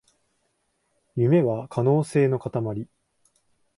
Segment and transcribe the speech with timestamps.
[1.15, 2.89] 夢は可能性のかたまり